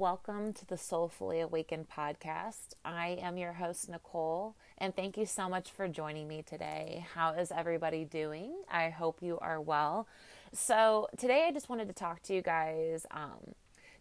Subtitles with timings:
[0.00, 2.72] welcome to the Soulfully Awakened podcast.
[2.86, 7.04] I am your host, Nicole, and thank you so much for joining me today.
[7.14, 8.62] How is everybody doing?
[8.72, 10.08] I hope you are well.
[10.54, 13.54] So, today I just wanted to talk to you guys um,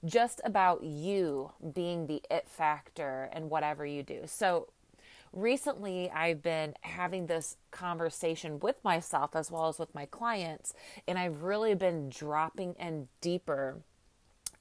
[0.06, 4.22] just about you being the it factor and whatever you do.
[4.26, 4.70] So,
[5.34, 10.74] recently I've been having this conversation with myself as well as with my clients,
[11.10, 13.82] and I've really been dropping in deeper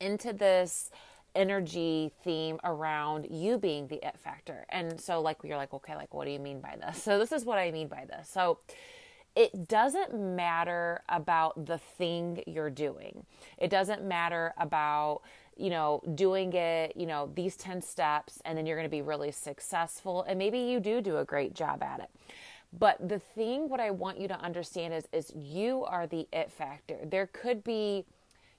[0.01, 0.91] into this
[1.39, 4.67] energy theme around you being the it factor.
[4.69, 7.03] And so like you're like, okay, like what do you mean by this?
[7.03, 8.29] So this is what I mean by this.
[8.29, 8.59] So
[9.37, 13.25] it doesn't matter about the thing you're doing.
[13.57, 15.23] It doesn't matter about,
[15.57, 19.03] you know, doing it, you know, these 10 steps and then you're going to be
[19.03, 22.11] really successful and maybe you do do a great job at it.
[22.77, 26.51] But the thing what I want you to understand is is you are the it
[26.51, 26.99] factor.
[27.05, 28.05] There could be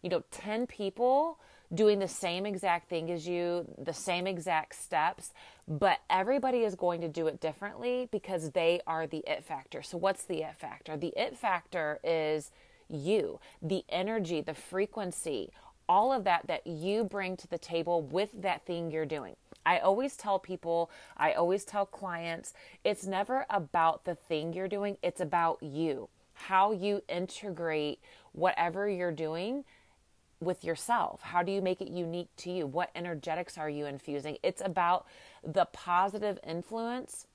[0.02, 1.40] you know 10 people
[1.74, 5.34] doing the same exact thing as you, the same exact steps,
[5.68, 9.84] but everybody is going to do it differently because they are the it factor.
[9.84, 10.98] So, what's the it factor?
[10.98, 12.52] The it factor is
[12.90, 15.52] you, the energy, the frequency,
[15.88, 19.36] all of that that you bring to the table with that thing you're doing.
[19.66, 22.54] I always tell people, I always tell clients,
[22.84, 26.10] it's never about the thing you're doing, it's about you.
[26.34, 28.00] How you integrate
[28.32, 29.66] whatever you're doing
[30.40, 31.22] with yourself?
[31.22, 32.68] How do you make it unique to you?
[32.68, 34.38] What energetics are you infusing?
[34.44, 35.06] It's about
[35.44, 37.28] the positive influence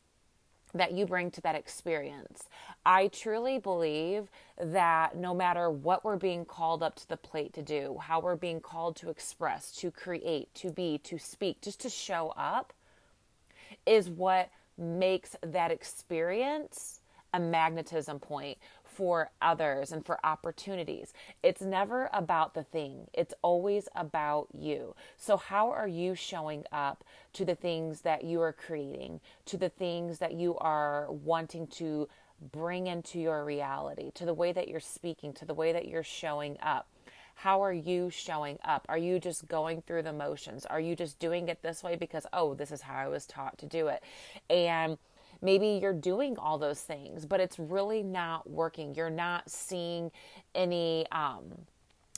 [0.74, 2.44] that you bring to that experience.
[2.84, 4.28] I truly believe
[4.60, 8.36] that no matter what we're being called up to the plate to do, how we're
[8.36, 12.72] being called to express, to create, to be, to speak, just to show up,
[13.86, 17.00] is what makes that experience
[17.32, 18.58] a magnetism point
[18.94, 21.12] for others and for opportunities.
[21.42, 24.94] It's never about the thing, it's always about you.
[25.16, 27.04] So, how are you showing up
[27.34, 32.08] to the things that you are creating, to the things that you are wanting to
[32.52, 36.02] bring into your reality, to the way that you're speaking, to the way that you're
[36.02, 36.86] showing up?
[37.36, 38.86] How are you showing up?
[38.88, 40.66] Are you just going through the motions?
[40.66, 43.58] Are you just doing it this way because, oh, this is how I was taught
[43.58, 44.02] to do it?
[44.48, 44.98] And
[45.44, 48.94] maybe you're doing all those things, but it's really not working.
[48.94, 50.10] You're not seeing
[50.54, 51.52] any um,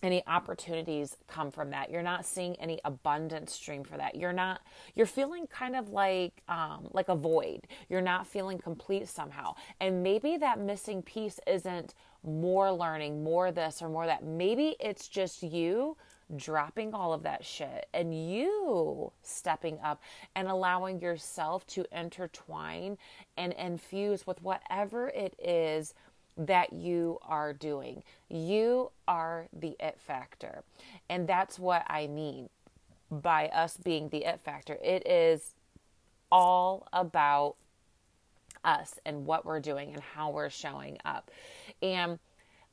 [0.03, 1.91] any opportunities come from that.
[1.91, 4.15] You're not seeing any abundance stream for that.
[4.15, 4.61] You're not.
[4.95, 7.67] You're feeling kind of like um, like a void.
[7.89, 11.95] You're not feeling complete somehow, and maybe that missing piece isn't
[12.25, 14.25] more learning, more this or more that.
[14.25, 15.97] Maybe it's just you
[16.35, 20.03] dropping all of that shit and you stepping up
[20.35, 22.99] and allowing yourself to intertwine
[23.37, 25.95] and infuse with whatever it is
[26.37, 28.03] that you are doing.
[28.29, 30.65] You are the it factor.
[31.09, 32.49] And that's what I mean
[33.11, 34.77] by us being the it factor.
[34.83, 35.55] It is
[36.31, 37.55] all about
[38.65, 41.31] us and what we're doing and how we're showing up.
[41.81, 42.19] And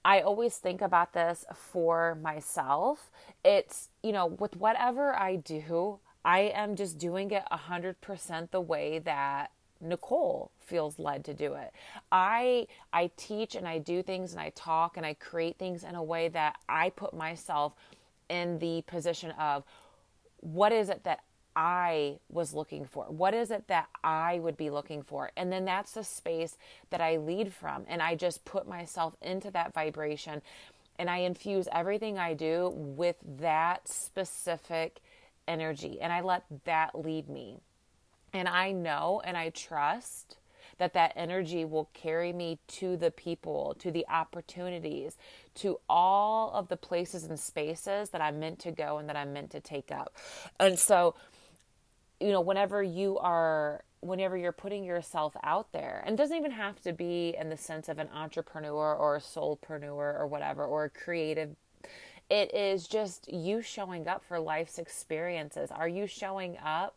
[0.06, 3.10] I always think about this for myself.
[3.44, 9.00] It's, you know, with whatever I do, I am just doing it 100% the way
[9.00, 11.74] that Nicole feels led to do it.
[12.12, 15.96] I I teach and I do things and I talk and I create things in
[15.96, 17.76] a way that I put myself
[18.30, 19.64] in the position of
[20.40, 21.20] what is it that
[21.56, 23.06] I was looking for?
[23.06, 25.32] What is it that I would be looking for?
[25.36, 26.58] And then that's the space
[26.90, 27.86] that I lead from.
[27.88, 30.42] And I just put myself into that vibration
[31.00, 35.02] and I infuse everything I do with that specific
[35.48, 36.00] energy.
[36.00, 37.60] And I let that lead me.
[38.32, 40.38] And I know and I trust
[40.78, 45.18] that that energy will carry me to the people, to the opportunities,
[45.56, 49.34] to all of the places and spaces that I'm meant to go and that I'm
[49.34, 50.16] meant to take up.
[50.60, 51.16] And so
[52.24, 56.82] you know, whenever you are whenever you're putting yourself out there and doesn't even have
[56.82, 60.90] to be in the sense of an entrepreneur or a soulpreneur or whatever or a
[60.90, 61.56] creative
[62.30, 65.70] it is just you showing up for life's experiences.
[65.72, 66.96] Are you showing up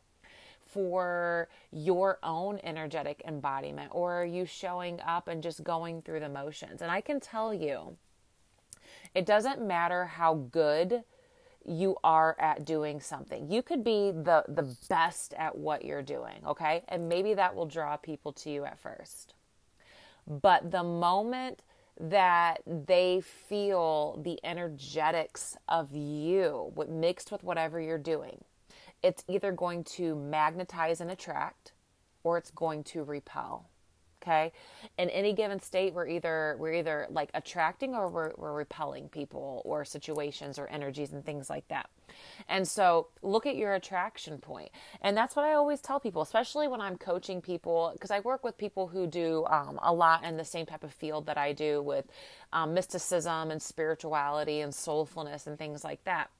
[0.60, 6.28] for your own energetic embodiment or are you showing up and just going through the
[6.28, 6.82] motions?
[6.82, 7.96] And i can tell you
[9.14, 11.02] it doesn't matter how good
[11.68, 13.50] you are at doing something.
[13.50, 16.84] You could be the the best at what you're doing, okay?
[16.88, 19.34] And maybe that will draw people to you at first.
[20.26, 21.62] But the moment
[21.98, 28.44] that they feel the energetics of you mixed with whatever you're doing,
[29.02, 31.72] it's either going to magnetize and attract
[32.22, 33.70] or it's going to repel.
[34.26, 34.52] Okay?
[34.98, 39.62] In any given state we're either we're either like attracting or we're, we're repelling people
[39.64, 41.88] or situations or energies and things like that.
[42.48, 44.70] And so look at your attraction point.
[45.00, 48.44] And that's what i always tell people especially when i'm coaching people because i work
[48.44, 51.52] with people who do um, a lot in the same type of field that i
[51.52, 52.06] do with
[52.52, 56.30] um, mysticism and spirituality and soulfulness and things like that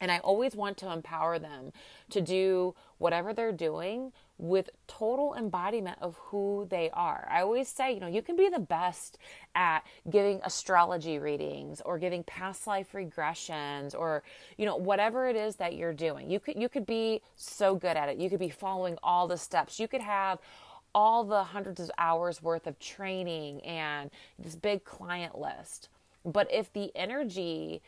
[0.00, 1.72] and I always want to empower them
[2.10, 7.28] to do whatever they're doing with total embodiment of who they are.
[7.30, 9.18] I always say, you know, you can be the best
[9.54, 14.22] at giving astrology readings or giving past life regressions or,
[14.56, 16.30] you know, whatever it is that you're doing.
[16.30, 18.16] You could you could be so good at it.
[18.16, 19.78] You could be following all the steps.
[19.78, 20.38] You could have
[20.94, 25.88] all the hundreds of hours worth of training and this big client list.
[26.24, 27.82] But if the energy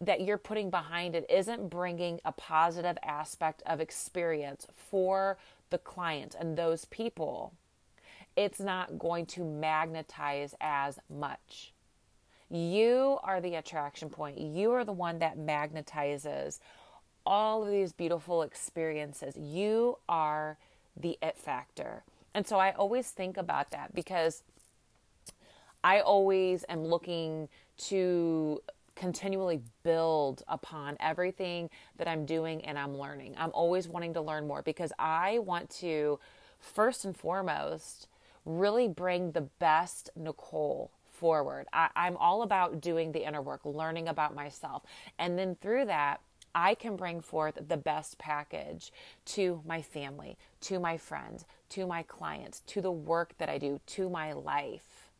[0.00, 5.38] that you're putting behind it isn't bringing a positive aspect of experience for
[5.70, 7.52] the client and those people,
[8.36, 11.72] it's not going to magnetize as much.
[12.50, 14.38] You are the attraction point.
[14.38, 16.60] You are the one that magnetizes
[17.26, 19.36] all of these beautiful experiences.
[19.36, 20.56] You are
[20.96, 22.04] the it factor.
[22.34, 24.42] And so I always think about that because
[25.82, 27.48] I always am looking
[27.88, 28.62] to
[28.98, 33.34] continually build upon everything that I'm doing and I'm learning.
[33.38, 36.18] I'm always wanting to learn more because I want to,
[36.58, 38.08] first and foremost,
[38.44, 41.66] really bring the best Nicole forward.
[41.72, 44.82] I, am all about doing the inner work, learning about myself.
[45.18, 46.20] And then through that,
[46.54, 48.92] I can bring forth the best package
[49.26, 53.80] to my family, to my friends, to my clients, to the work that I do,
[53.86, 55.10] to my life.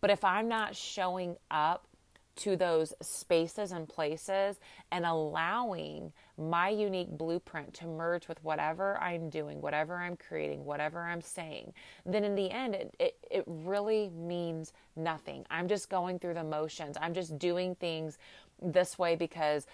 [0.00, 1.86] But if I'm not showing up
[2.34, 4.58] to those spaces and places
[4.90, 11.00] and allowing my unique blueprint to merge with whatever I'm doing, whatever I'm creating, whatever
[11.00, 11.74] I'm saying,
[12.06, 15.44] then in the end, it, it, it really means nothing.
[15.50, 16.96] I'm just going through the motions.
[17.00, 18.18] I'm just doing things
[18.60, 19.66] this way because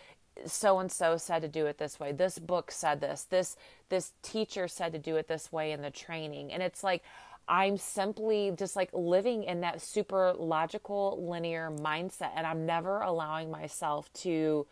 [0.47, 3.57] so and so said to do it this way this book said this this
[3.89, 7.03] this teacher said to do it this way in the training and it's like
[7.49, 13.51] I'm simply just like living in that super logical linear mindset and I'm never allowing
[13.51, 14.67] myself to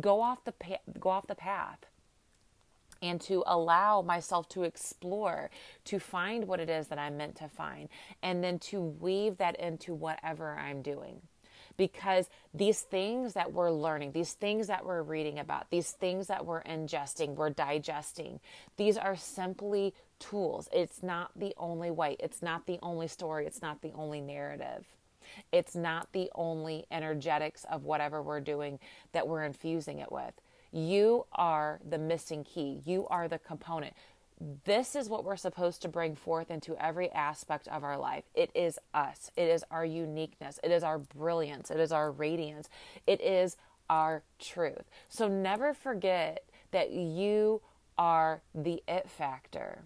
[0.00, 1.86] go off the pa- go off the path
[3.02, 5.50] and to allow myself to explore,
[5.84, 7.88] to find what it is that I'm meant to find,
[8.22, 11.20] and then to weave that into whatever I'm doing.
[11.76, 16.46] Because these things that we're learning, these things that we're reading about, these things that
[16.46, 18.40] we're ingesting, we're digesting,
[18.76, 20.68] these are simply tools.
[20.72, 24.84] It's not the only way, it's not the only story, it's not the only narrative.
[25.52, 28.78] It's not the only energetics of whatever we're doing
[29.12, 30.34] that we're infusing it with.
[30.72, 32.80] You are the missing key.
[32.84, 33.94] You are the component
[34.64, 38.24] this is what we're supposed to bring forth into every aspect of our life.
[38.34, 39.30] It is us.
[39.36, 40.58] It is our uniqueness.
[40.62, 41.70] It is our brilliance.
[41.70, 42.68] It is our radiance.
[43.06, 43.56] It is
[43.88, 44.90] our truth.
[45.08, 47.60] So never forget that you
[47.98, 49.82] are the it factor.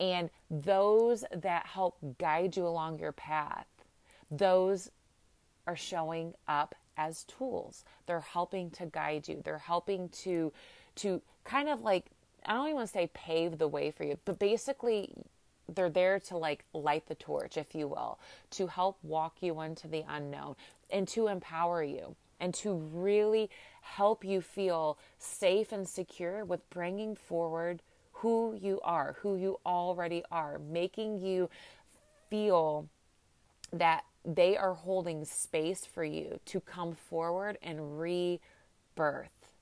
[0.00, 3.66] And those that help guide you along your path,
[4.30, 4.90] those
[5.66, 7.84] are showing up as tools.
[8.06, 9.42] They're helping to guide you.
[9.44, 10.52] They're helping to
[10.96, 12.06] to kind of like
[12.44, 15.12] I don't even want to say pave the way for you, but basically
[15.74, 18.18] they're there to like light the torch, if you will,
[18.50, 20.56] to help walk you into the unknown
[20.90, 23.50] and to empower you and to really
[23.82, 27.82] help you feel safe and secure with bringing forward
[28.18, 31.48] who you are, who you already are, making you
[32.30, 32.88] feel
[33.72, 39.52] that they are holding space for you to come forward and rebirth.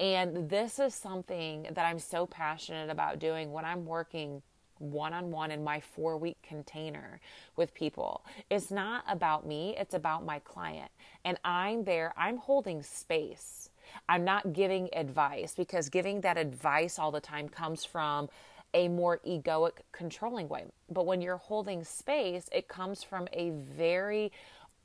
[0.00, 4.42] And this is something that I'm so passionate about doing when I'm working
[4.78, 7.20] one on one in my four week container
[7.56, 8.24] with people.
[8.50, 10.90] It's not about me, it's about my client.
[11.24, 13.70] And I'm there, I'm holding space.
[14.08, 18.28] I'm not giving advice because giving that advice all the time comes from
[18.74, 20.64] a more egoic, controlling way.
[20.90, 24.32] But when you're holding space, it comes from a very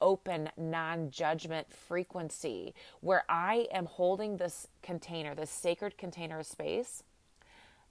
[0.02, 7.04] open, non judgment frequency where I am holding this container, this sacred container of space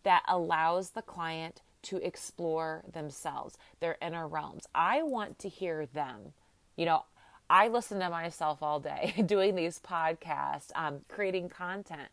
[0.03, 4.67] that allows the client to explore themselves, their inner realms.
[4.75, 6.33] I want to hear them.
[6.77, 7.05] You know,
[7.49, 12.09] I listen to myself all day doing these podcasts, um, creating content.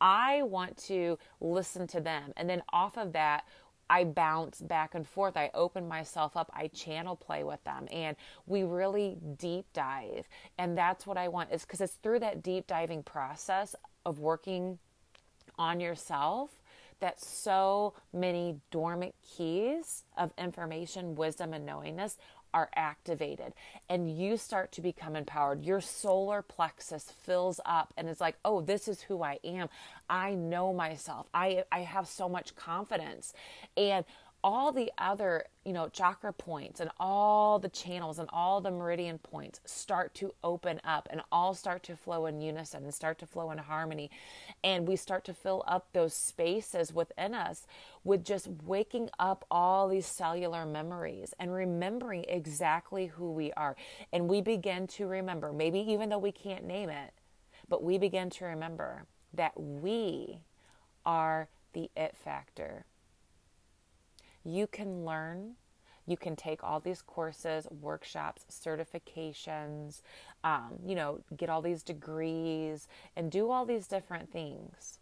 [0.00, 2.32] I want to listen to them.
[2.36, 3.44] And then off of that,
[3.88, 5.36] I bounce back and forth.
[5.36, 6.50] I open myself up.
[6.54, 7.86] I channel play with them.
[7.92, 10.26] And we really deep dive.
[10.58, 13.74] And that's what I want is because it's through that deep diving process
[14.04, 14.78] of working
[15.58, 16.50] on yourself
[17.00, 22.16] that so many dormant keys of information, wisdom, and knowingness
[22.54, 23.52] are activated
[23.90, 25.64] and you start to become empowered.
[25.64, 29.68] Your solar plexus fills up and it's like, oh, this is who I am.
[30.08, 31.28] I know myself.
[31.34, 33.34] I, I have so much confidence.
[33.76, 34.04] And
[34.44, 39.16] all the other, you know, chakra points and all the channels and all the meridian
[39.16, 43.26] points start to open up and all start to flow in unison and start to
[43.26, 44.10] flow in harmony.
[44.62, 47.66] And we start to fill up those spaces within us
[48.04, 53.74] with just waking up all these cellular memories and remembering exactly who we are.
[54.12, 57.14] And we begin to remember, maybe even though we can't name it,
[57.66, 60.40] but we begin to remember that we
[61.06, 62.84] are the it factor
[64.44, 65.56] you can learn
[66.06, 70.02] you can take all these courses, workshops, certifications,
[70.42, 74.98] um, you know, get all these degrees and do all these different things.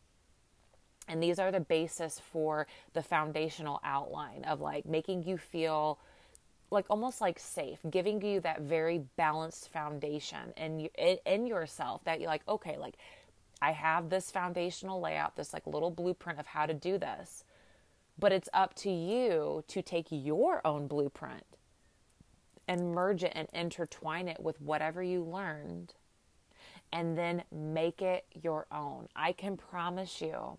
[1.09, 5.99] And these are the basis for the foundational outline of like making you feel
[6.71, 10.89] like almost like safe, giving you that very balanced foundation in,
[11.27, 12.95] in yourself that you're like, okay, like
[13.61, 17.45] I have this foundational layout, this like little blueprint of how to do this
[18.19, 21.45] but it's up to you to take your own blueprint
[22.69, 25.95] and merge it and intertwine it with whatever you learned
[26.93, 29.09] and then make it your own.
[29.17, 30.59] I can promise you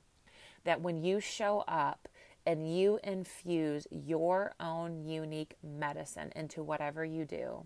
[0.63, 2.07] that when you show up
[2.45, 7.65] and you infuse your own unique medicine into whatever you do,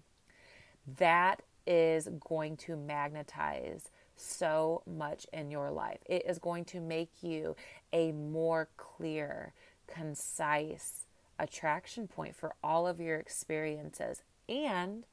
[0.98, 6.00] that is going to magnetize so much in your life.
[6.06, 7.56] It is going to make you
[7.94, 9.54] a more clear,
[9.88, 11.06] concise
[11.40, 14.22] attraction point for all of your experiences.
[14.50, 15.04] And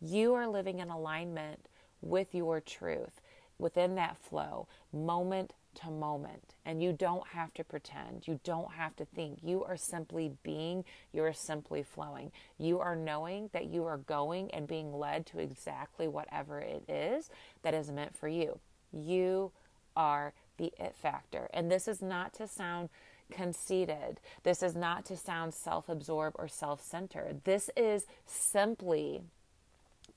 [0.00, 1.66] you are living in alignment
[2.00, 3.20] with your truth
[3.58, 6.54] within that flow, moment to moment.
[6.66, 8.26] And you don't have to pretend.
[8.26, 9.38] You don't have to think.
[9.42, 10.84] You are simply being.
[11.12, 12.32] You are simply flowing.
[12.58, 17.30] You are knowing that you are going and being led to exactly whatever it is
[17.62, 18.58] that is meant for you.
[18.92, 19.52] You
[19.96, 21.48] are the it factor.
[21.54, 22.90] And this is not to sound
[23.32, 24.20] conceited.
[24.42, 27.42] This is not to sound self absorbed or self centered.
[27.44, 29.22] This is simply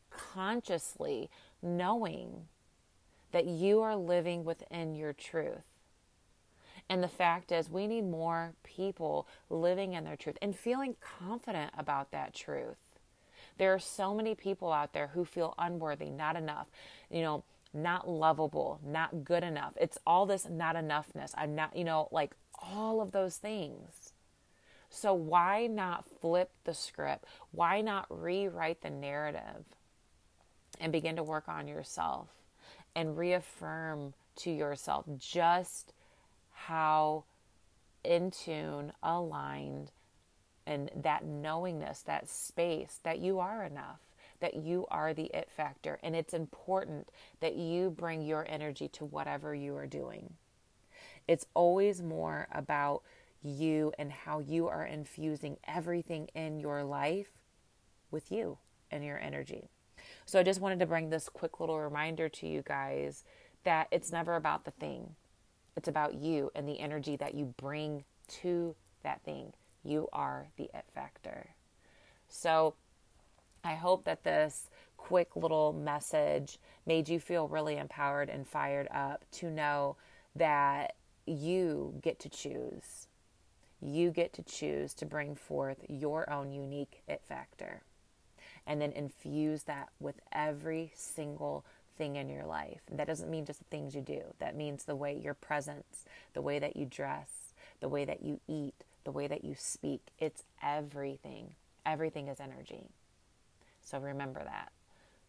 [0.09, 1.29] consciously
[1.61, 2.47] knowing
[3.31, 5.75] that you are living within your truth.
[6.87, 11.71] And the fact is, we need more people living in their truth and feeling confident
[11.77, 12.77] about that truth.
[13.57, 16.67] There are so many people out there who feel unworthy, not enough,
[17.09, 17.43] you know,
[17.75, 19.73] not lovable, not good enough.
[19.79, 21.31] It's all this not enoughness.
[21.35, 24.13] I'm not, you know, like all of those things.
[24.89, 27.25] So, why not flip the script?
[27.51, 29.65] Why not rewrite the narrative
[30.79, 32.29] and begin to work on yourself
[32.95, 35.93] and reaffirm to yourself just
[36.51, 37.25] how
[38.03, 39.91] in tune, aligned,
[40.65, 43.99] and that knowingness, that space that you are enough,
[44.39, 45.99] that you are the it factor.
[46.03, 50.33] And it's important that you bring your energy to whatever you are doing.
[51.27, 53.01] It's always more about
[53.41, 57.29] you and how you are infusing everything in your life
[58.11, 58.57] with you
[58.91, 59.69] and your energy.
[60.25, 63.23] So I just wanted to bring this quick little reminder to you guys
[63.63, 65.15] that it's never about the thing.
[65.75, 68.03] It's about you and the energy that you bring
[68.41, 69.53] to that thing.
[69.83, 71.49] You are the it factor.
[72.27, 72.75] So
[73.65, 79.25] I hope that this quick little message made you feel really empowered and fired up
[79.33, 79.97] to know
[80.35, 80.93] that
[81.25, 83.07] you get to choose.
[83.81, 87.81] You get to choose to bring forth your own unique it factor
[88.67, 91.65] and then infuse that with every single
[91.97, 92.81] thing in your life.
[92.91, 96.41] That doesn't mean just the things you do, that means the way your presence, the
[96.41, 97.29] way that you dress,
[97.79, 100.01] the way that you eat, the way that you speak.
[100.19, 101.55] It's everything.
[101.83, 102.89] Everything is energy.
[103.85, 104.71] So remember that.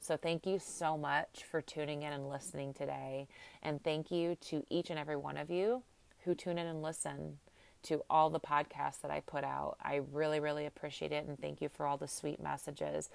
[0.00, 3.28] So, thank you so much for tuning in and listening today.
[3.62, 5.82] And thank you to each and every one of you
[6.24, 7.38] who tune in and listen
[7.84, 9.76] to all the podcasts that I put out.
[9.82, 11.26] I really, really appreciate it.
[11.26, 13.10] And thank you for all the sweet messages.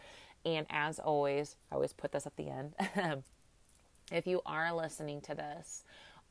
[0.45, 2.74] And as always, I always put this at the end.
[4.12, 5.83] if you are listening to this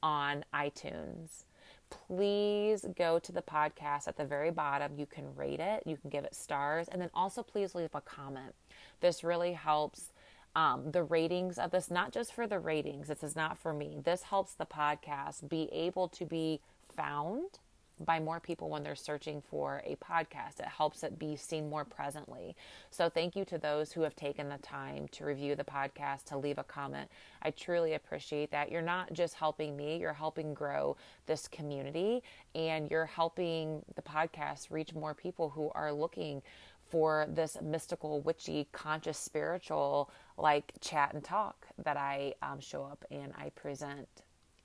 [0.03, 1.45] on iTunes,
[1.91, 4.93] please go to the podcast at the very bottom.
[4.97, 8.01] You can rate it, you can give it stars, and then also please leave a
[8.01, 8.55] comment.
[9.01, 10.13] This really helps
[10.57, 13.99] um, the ratings of this, not just for the ratings, this is not for me.
[14.03, 16.61] This helps the podcast be able to be
[16.97, 17.59] found
[18.05, 20.61] by more people when they're searching for a podcast.
[20.61, 22.57] It helps it be seen more presently.
[22.91, 26.39] So, thank you to those who have taken the time to review the podcast, to
[26.39, 27.11] leave a comment.
[27.43, 28.71] I truly appreciate that.
[28.71, 32.23] You're not just helping me, you're helping grow this community
[32.55, 36.43] and you're helping the podcast reach more people who are looking
[36.91, 43.05] for this mystical, witchy, conscious, spiritual like chat and talk that I um, show up
[43.11, 44.09] and I present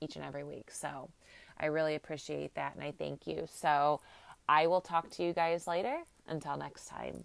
[0.00, 0.70] each and every week.
[0.70, 1.08] So
[1.58, 3.46] I really appreciate that and I thank you.
[3.50, 4.00] So
[4.48, 5.98] I will talk to you guys later.
[6.28, 7.24] Until next time.